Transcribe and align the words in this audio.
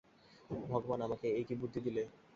ভগবান 0.69 0.99
আমাকে 1.01 1.27
এ 1.31 1.41
কী 1.47 1.53
বুদ্ধি 1.55 1.79
দিলে! 1.85 2.03